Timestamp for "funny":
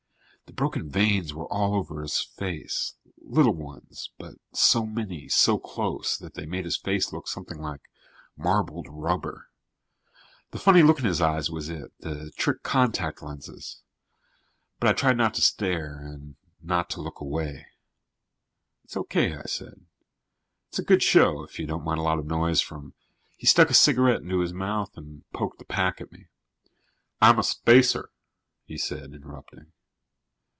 10.59-10.83